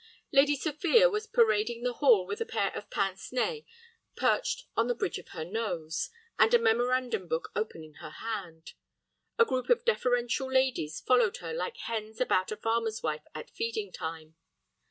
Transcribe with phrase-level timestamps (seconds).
[0.31, 3.61] Lady Sophia was parading the hall with a pair of pince nez
[4.15, 8.73] perched on the bridge of her nose, and a memorandum book open in her hand.
[9.37, 13.91] A group of deferential ladies followed her like hens about the farmer's wife at feeding
[13.91, 14.33] time.